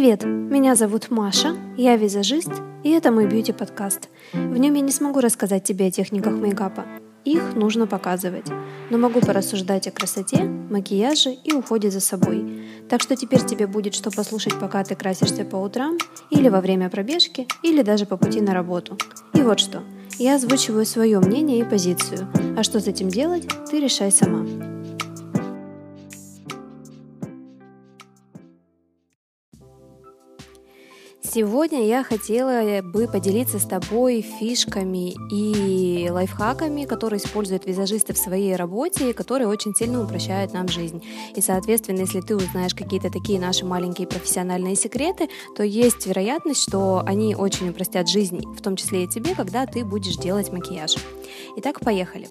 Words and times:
Привет, 0.00 0.24
меня 0.24 0.76
зовут 0.76 1.10
Маша, 1.10 1.54
я 1.76 1.94
визажист, 1.94 2.50
и 2.82 2.88
это 2.88 3.12
мой 3.12 3.26
бьюти-подкаст. 3.26 4.08
В 4.32 4.56
нем 4.56 4.72
я 4.72 4.80
не 4.80 4.92
смогу 4.92 5.20
рассказать 5.20 5.64
тебе 5.64 5.88
о 5.88 5.90
техниках 5.90 6.32
мейкапа. 6.32 6.86
Их 7.26 7.54
нужно 7.54 7.86
показывать. 7.86 8.46
Но 8.88 8.96
могу 8.96 9.20
порассуждать 9.20 9.88
о 9.88 9.90
красоте, 9.90 10.44
макияже 10.44 11.34
и 11.34 11.52
уходе 11.52 11.90
за 11.90 12.00
собой. 12.00 12.62
Так 12.88 13.02
что 13.02 13.14
теперь 13.14 13.44
тебе 13.44 13.66
будет 13.66 13.92
что 13.92 14.10
послушать, 14.10 14.58
пока 14.58 14.82
ты 14.84 14.94
красишься 14.94 15.44
по 15.44 15.56
утрам, 15.56 15.98
или 16.30 16.48
во 16.48 16.62
время 16.62 16.88
пробежки, 16.88 17.46
или 17.62 17.82
даже 17.82 18.06
по 18.06 18.16
пути 18.16 18.40
на 18.40 18.54
работу. 18.54 18.96
И 19.34 19.42
вот 19.42 19.60
что. 19.60 19.82
Я 20.18 20.36
озвучиваю 20.36 20.86
свое 20.86 21.20
мнение 21.20 21.58
и 21.58 21.64
позицию. 21.64 22.26
А 22.56 22.62
что 22.62 22.80
с 22.80 22.86
этим 22.86 23.10
делать, 23.10 23.46
ты 23.70 23.78
решай 23.78 24.10
сама. 24.10 24.46
Сегодня 31.32 31.86
я 31.86 32.02
хотела 32.02 32.82
бы 32.82 33.06
поделиться 33.06 33.60
с 33.60 33.64
тобой 33.64 34.20
фишками 34.20 35.14
и 35.30 36.10
лайфхаками, 36.10 36.86
которые 36.86 37.20
используют 37.20 37.66
визажисты 37.66 38.14
в 38.14 38.18
своей 38.18 38.56
работе 38.56 39.14
которые 39.14 39.46
очень 39.46 39.72
сильно 39.72 40.02
упрощают 40.02 40.52
нам 40.52 40.66
жизнь. 40.66 41.04
И, 41.36 41.40
соответственно, 41.40 42.00
если 42.00 42.20
ты 42.20 42.34
узнаешь 42.34 42.74
какие-то 42.74 43.10
такие 43.10 43.38
наши 43.38 43.64
маленькие 43.64 44.08
профессиональные 44.08 44.74
секреты, 44.74 45.28
то 45.56 45.62
есть 45.62 46.04
вероятность, 46.04 46.62
что 46.62 47.04
они 47.06 47.36
очень 47.36 47.68
упростят 47.68 48.08
жизнь, 48.08 48.40
в 48.52 48.60
том 48.60 48.74
числе 48.74 49.04
и 49.04 49.08
тебе, 49.08 49.36
когда 49.36 49.66
ты 49.66 49.84
будешь 49.84 50.16
делать 50.16 50.52
макияж. 50.52 50.96
Итак, 51.56 51.78
поехали. 51.80 52.26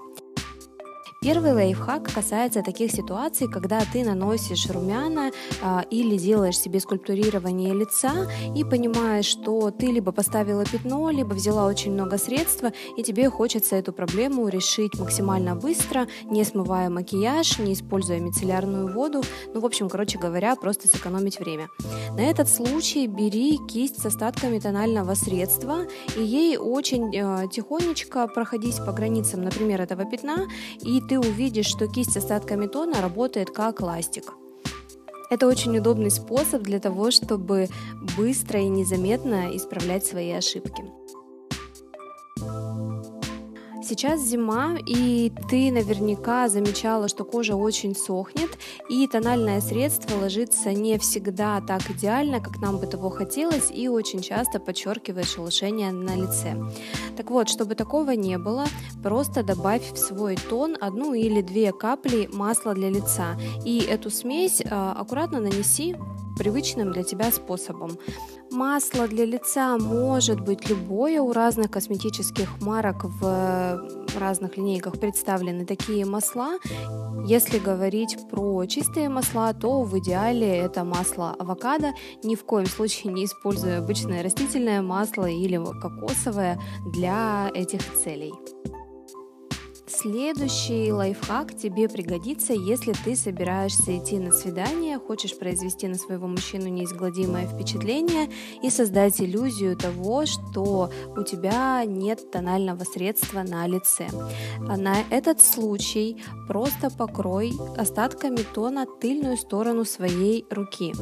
Первый 1.22 1.52
лайфхак 1.52 2.14
касается 2.14 2.62
таких 2.62 2.94
ситуаций, 2.94 3.50
когда 3.50 3.82
ты 3.92 4.06
наносишь 4.06 4.70
румяна 4.70 5.32
а, 5.62 5.84
или 5.90 6.18
делаешь 6.18 6.58
себе 6.58 6.80
скульптурирование 6.80 7.74
лица 7.74 8.26
и 8.56 8.64
понимаешь, 8.64 9.26
что 9.26 9.70
ты 9.70 9.88
либо 9.88 10.14
поставила 10.14 10.64
пятно, 10.64 11.10
либо 11.10 11.34
взяла 11.34 11.66
очень 11.66 11.92
много 11.92 12.18
средства, 12.18 12.72
и 12.96 13.04
тебе 13.04 13.30
хочется 13.30 13.76
эту 13.76 13.92
проблему 13.92 14.48
решить 14.48 14.98
максимально 14.98 15.58
быстро, 15.58 16.08
не 16.24 16.46
смывая 16.46 16.90
макияж, 16.90 17.60
не 17.60 17.74
используя 17.74 18.22
мицеллярную 18.22 18.94
воду, 18.94 19.22
ну, 19.54 19.60
в 19.60 19.66
общем, 19.66 19.90
короче 19.90 20.18
говоря, 20.18 20.56
просто 20.56 20.88
сэкономить 20.88 21.38
время. 21.38 21.68
На 22.16 22.22
этот 22.22 22.48
случай 22.48 23.08
бери 23.08 23.60
кисть 23.68 24.02
с 24.02 24.06
остатками 24.06 24.58
тонального 24.58 25.16
средства 25.16 25.80
и 26.16 26.24
ей 26.24 26.56
очень 26.56 27.14
э, 27.14 27.50
тихонечко 27.52 28.26
проходись 28.30 28.76
по 28.76 28.94
границам, 28.94 29.42
например, 29.42 29.82
этого 29.82 30.06
пятна, 30.06 30.48
и 30.80 31.09
ты 31.10 31.20
увидишь, 31.20 31.66
что 31.66 31.88
кисть 31.88 32.14
с 32.14 32.18
остатками 32.18 32.68
тона 32.68 33.02
работает 33.02 33.50
как 33.50 33.82
ластик. 33.82 34.34
Это 35.32 35.48
очень 35.48 35.78
удобный 35.78 36.12
способ 36.12 36.62
для 36.62 36.80
того, 36.80 37.10
чтобы 37.10 37.68
быстро 38.16 38.60
и 38.60 38.68
незаметно 38.68 39.56
исправлять 39.56 40.06
свои 40.06 40.32
ошибки. 40.32 40.84
Сейчас 43.90 44.22
зима, 44.22 44.78
и 44.86 45.32
ты 45.50 45.72
наверняка 45.72 46.48
замечала, 46.48 47.08
что 47.08 47.24
кожа 47.24 47.56
очень 47.56 47.96
сохнет, 47.96 48.52
и 48.88 49.08
тональное 49.08 49.62
средство 49.62 50.16
ложится 50.16 50.74
не 50.74 51.00
всегда 51.00 51.60
так 51.60 51.82
идеально, 51.90 52.40
как 52.40 52.62
нам 52.62 52.78
бы 52.78 52.86
того 52.86 53.10
хотелось, 53.10 53.72
и 53.72 53.88
очень 53.88 54.22
часто 54.22 54.60
подчеркивает 54.60 55.26
шелушение 55.26 55.92
на 55.92 56.16
лице. 56.16 56.56
Так 57.18 57.32
вот, 57.32 57.50
чтобы 57.50 57.74
такого 57.74 58.12
не 58.12 58.38
было, 58.38 58.66
просто 59.02 59.42
добавь 59.42 59.92
в 59.92 59.98
свой 59.98 60.36
тон 60.36 60.78
одну 60.80 61.16
или 61.16 61.42
две 61.42 61.72
капли 61.72 62.30
масла 62.32 62.76
для 62.76 62.92
лица, 62.92 63.40
и 63.66 63.80
эту 63.80 64.12
смесь 64.12 64.62
а, 64.70 64.94
аккуратно 65.00 65.40
нанеси 65.40 65.96
привычным 66.40 66.92
для 66.94 67.04
тебя 67.04 67.32
способом. 67.32 68.00
Масло 68.50 69.08
для 69.08 69.26
лица 69.26 69.78
может 69.78 70.40
быть 70.40 70.70
любое, 70.70 71.22
у 71.22 71.34
разных 71.34 71.70
косметических 71.70 72.62
марок 72.62 73.04
в 73.04 73.88
разных 74.18 74.58
линейках 74.58 75.00
представлены 75.00 75.66
такие 75.66 76.06
масла. 76.06 76.58
Если 77.28 77.60
говорить 77.60 78.18
про 78.32 78.66
чистые 78.66 79.10
масла, 79.10 79.54
то 79.54 79.84
в 79.84 80.00
идеале 80.00 80.48
это 80.48 80.84
масло 80.84 81.36
авокадо. 81.38 81.92
Ни 82.24 82.36
в 82.36 82.46
коем 82.46 82.66
случае 82.66 83.14
не 83.14 83.26
используя 83.26 83.80
обычное 83.80 84.24
растительное 84.24 84.82
масло 84.82 85.26
или 85.26 85.58
кокосовое 85.82 86.60
для 86.88 87.52
этих 87.54 87.82
целей. 88.02 88.34
Следующий 89.90 90.92
лайфхак 90.92 91.58
тебе 91.58 91.90
пригодится, 91.90 92.54
если 92.54 92.94
ты 92.94 93.16
собираешься 93.16 93.98
идти 93.98 94.20
на 94.20 94.32
свидание, 94.32 95.00
хочешь 95.00 95.36
произвести 95.36 95.88
на 95.88 95.96
своего 95.96 96.28
мужчину 96.28 96.68
неизгладимое 96.68 97.48
впечатление 97.48 98.30
и 98.62 98.70
создать 98.70 99.20
иллюзию 99.20 99.76
того, 99.76 100.28
что 100.28 100.92
у 101.18 101.24
тебя 101.24 101.84
нет 101.86 102.30
тонального 102.30 102.84
средства 102.84 103.42
на 103.42 103.66
лице. 103.66 104.08
А 104.68 104.78
на 104.78 104.98
этот 105.10 105.42
случай 105.42 106.22
просто 106.48 106.92
покрой 106.92 107.54
остатками 107.76 108.46
тона 108.54 108.86
тыльную 109.02 109.38
сторону 109.38 109.86
своей 109.86 110.46
руки. 110.52 110.94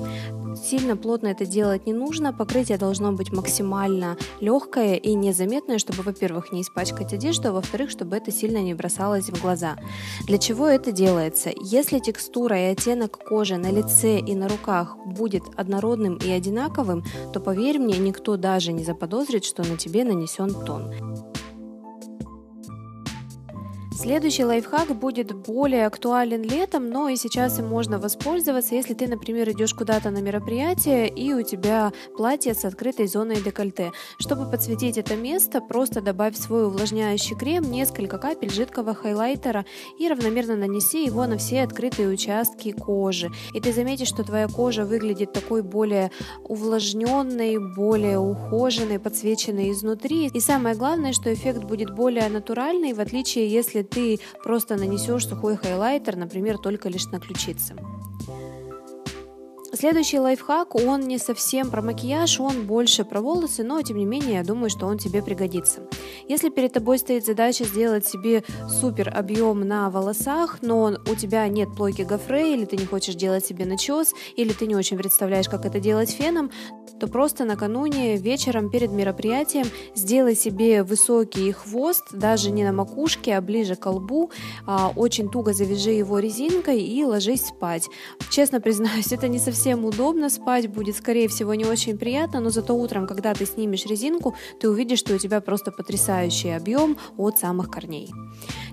Сильно 0.56 0.96
плотно 0.96 1.28
это 1.28 1.46
делать 1.46 1.86
не 1.86 1.94
нужно, 1.94 2.32
покрытие 2.32 2.78
должно 2.78 3.12
быть 3.12 3.34
максимально 3.34 4.18
легкое 4.40 4.96
и 4.96 5.14
незаметное, 5.14 5.78
чтобы, 5.78 6.04
во-первых, 6.04 6.54
не 6.54 6.62
испачкать 6.62 7.14
одежду, 7.14 7.50
а 7.50 7.52
во-вторых, 7.52 7.90
чтобы 7.90 8.16
это 8.16 8.32
сильно 8.32 8.60
не 8.60 8.77
бросалось 8.78 9.30
в 9.30 9.42
глаза. 9.42 9.76
Для 10.26 10.38
чего 10.38 10.68
это 10.68 10.92
делается? 10.92 11.52
Если 11.62 12.00
текстура 12.00 12.58
и 12.58 12.72
оттенок 12.72 13.18
кожи 13.28 13.58
на 13.58 13.72
лице 13.72 14.20
и 14.20 14.36
на 14.36 14.48
руках 14.48 14.96
будет 15.06 15.44
однородным 15.56 16.16
и 16.16 16.30
одинаковым, 16.30 17.04
то 17.34 17.40
поверь 17.40 17.80
мне, 17.80 17.98
никто 17.98 18.38
даже 18.38 18.72
не 18.72 18.84
заподозрит, 18.84 19.44
что 19.44 19.64
на 19.64 19.78
тебе 19.78 20.04
нанесен 20.04 20.54
тон. 20.66 20.94
Следующий 23.98 24.46
лайфхак 24.46 24.96
будет 24.96 25.34
более 25.34 25.88
актуален 25.88 26.44
летом, 26.44 26.88
но 26.88 27.10
и 27.10 27.16
сейчас 27.16 27.58
им 27.58 27.68
можно 27.68 27.98
воспользоваться, 27.98 28.76
если 28.76 28.94
ты, 28.94 29.08
например, 29.08 29.50
идешь 29.50 29.74
куда-то 29.74 30.12
на 30.12 30.20
мероприятие 30.20 31.10
и 31.10 31.34
у 31.34 31.42
тебя 31.42 31.92
платье 32.16 32.54
с 32.54 32.64
открытой 32.64 33.08
зоной 33.08 33.42
декольте. 33.42 33.92
Чтобы 34.20 34.52
подсветить 34.52 35.00
это 35.00 35.16
место, 35.16 35.62
просто 35.62 36.02
добавь 36.02 36.38
свой 36.38 36.68
увлажняющий 36.68 37.36
крем 37.36 37.72
несколько 37.72 38.20
капель 38.20 38.52
жидкого 38.52 38.94
хайлайтера 38.94 39.66
и 39.98 40.08
равномерно 40.08 40.56
нанеси 40.56 41.04
его 41.04 41.26
на 41.26 41.40
все 41.40 41.64
открытые 41.64 42.10
участки 42.10 42.74
кожи. 42.74 43.32
И 43.56 43.60
ты 43.60 43.74
заметишь, 43.74 44.10
что 44.10 44.24
твоя 44.24 44.48
кожа 44.48 44.86
выглядит 44.86 45.34
такой 45.34 45.64
более 45.64 46.12
увлажненной, 46.44 47.58
более 47.76 48.20
ухоженной, 48.20 49.00
подсвеченной 49.00 49.72
изнутри. 49.72 50.28
И 50.28 50.40
самое 50.40 50.76
главное, 50.76 51.14
что 51.14 51.34
эффект 51.34 51.64
будет 51.64 51.96
более 51.96 52.30
натуральный, 52.30 52.94
в 52.94 53.00
отличие, 53.00 53.48
если 53.48 53.87
ты 53.90 54.20
просто 54.44 54.76
нанесешь 54.76 55.28
сухой 55.28 55.58
хайлайтер, 55.58 56.16
например, 56.16 56.58
только 56.58 56.90
лишь 56.90 57.06
на 57.08 57.20
ключице. 57.20 57.76
Следующий 59.80 60.18
лайфхак, 60.18 60.74
он 60.74 61.02
не 61.02 61.20
совсем 61.20 61.70
про 61.70 61.84
макияж, 61.84 62.40
он 62.40 62.66
больше 62.66 63.06
про 63.06 63.22
волосы, 63.22 63.62
но 63.64 63.80
тем 63.84 63.98
не 63.98 64.06
менее 64.06 64.38
я 64.38 64.44
думаю, 64.44 64.72
что 64.72 64.88
он 64.88 64.98
тебе 64.98 65.22
пригодится. 65.22 65.82
Если 66.28 66.50
перед 66.50 66.74
тобой 66.74 66.98
стоит 66.98 67.28
задача 67.28 67.64
сделать 67.64 68.04
себе 68.04 68.44
супер 68.68 69.14
объем 69.16 69.60
на 69.60 69.92
волосах, 69.92 70.64
но 70.64 70.86
у 70.86 71.16
тебя 71.16 71.48
нет 71.48 71.70
плойки 71.78 72.02
гофре, 72.02 72.56
или 72.56 72.66
ты 72.66 72.76
не 72.76 72.88
хочешь 72.88 73.14
делать 73.14 73.46
себе 73.46 73.66
начес, 73.66 74.16
или 74.36 74.52
ты 74.52 74.66
не 74.66 74.76
очень 74.76 74.98
представляешь, 74.98 75.48
как 75.48 75.64
это 75.64 75.80
делать 75.80 76.10
феном, 76.10 76.50
то 77.00 77.08
просто 77.08 77.46
накануне 77.46 78.18
вечером 78.18 78.72
перед 78.72 78.92
мероприятием 78.92 79.68
сделай 79.94 80.36
себе 80.36 80.82
высокий 80.82 81.52
хвост, 81.52 82.06
даже 82.12 82.50
не 82.50 82.64
на 82.64 82.74
макушке, 82.74 83.38
а 83.38 83.42
ближе 83.42 83.76
к 83.76 83.86
лбу, 83.86 84.32
а, 84.66 84.92
очень 84.96 85.30
туго 85.30 85.54
завяжи 85.54 85.92
его 85.92 86.18
резинкой 86.18 86.82
и 86.82 87.04
ложись 87.04 87.46
спать. 87.46 87.88
Честно 88.32 88.60
признаюсь, 88.60 89.12
это 89.12 89.28
не 89.28 89.38
совсем 89.38 89.67
удобно, 89.76 90.30
спать 90.30 90.68
будет, 90.68 90.96
скорее 90.96 91.28
всего, 91.28 91.54
не 91.54 91.66
очень 91.66 91.98
приятно, 91.98 92.40
но 92.40 92.50
зато 92.50 92.76
утром, 92.76 93.08
когда 93.08 93.34
ты 93.34 93.46
снимешь 93.46 93.86
резинку, 93.86 94.36
ты 94.60 94.70
увидишь, 94.70 95.00
что 95.00 95.16
у 95.16 95.18
тебя 95.18 95.42
просто 95.42 95.72
потрясающий 95.72 96.50
объем 96.50 96.98
от 97.18 97.40
самых 97.40 97.70
корней. 97.70 98.10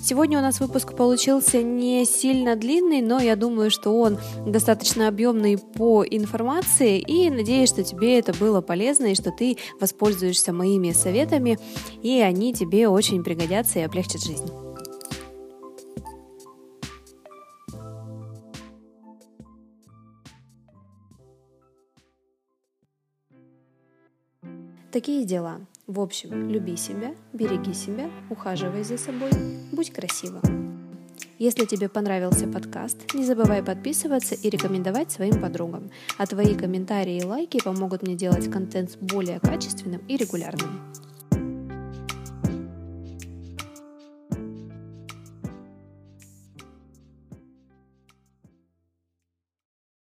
Сегодня 0.00 0.38
у 0.38 0.42
нас 0.42 0.60
выпуск 0.60 0.94
получился 0.94 1.62
не 1.62 2.04
сильно 2.04 2.56
длинный, 2.56 3.00
но 3.00 3.20
я 3.20 3.36
думаю, 3.36 3.70
что 3.70 3.98
он 3.98 4.18
достаточно 4.46 5.08
объемный 5.08 5.56
по 5.56 6.04
информации 6.04 6.98
и 6.98 7.30
надеюсь, 7.30 7.70
что 7.70 7.82
тебе 7.82 8.18
это 8.18 8.34
было 8.34 8.60
полезно 8.60 9.06
и 9.06 9.14
что 9.14 9.30
ты 9.30 9.56
воспользуешься 9.80 10.52
моими 10.52 10.92
советами 10.92 11.58
и 12.02 12.20
они 12.20 12.52
тебе 12.52 12.88
очень 12.88 13.24
пригодятся 13.24 13.78
и 13.78 13.82
облегчат 13.82 14.22
жизнь. 14.22 14.50
Такие 24.94 25.24
дела. 25.24 25.58
В 25.88 25.98
общем, 25.98 26.48
люби 26.48 26.76
себя, 26.76 27.16
береги 27.32 27.74
себя, 27.74 28.08
ухаживай 28.30 28.84
за 28.84 28.96
собой, 28.96 29.32
будь 29.72 29.92
красивым. 29.92 30.40
Если 31.36 31.64
тебе 31.64 31.88
понравился 31.88 32.46
подкаст, 32.46 33.12
не 33.12 33.24
забывай 33.24 33.60
подписываться 33.60 34.36
и 34.36 34.48
рекомендовать 34.48 35.10
своим 35.10 35.40
подругам. 35.40 35.90
А 36.16 36.28
твои 36.28 36.54
комментарии 36.54 37.18
и 37.18 37.24
лайки 37.24 37.60
помогут 37.60 38.02
мне 38.02 38.14
делать 38.14 38.48
контент 38.48 38.96
более 39.00 39.40
качественным 39.40 40.00
и 40.06 40.16
регулярным. 40.16 40.93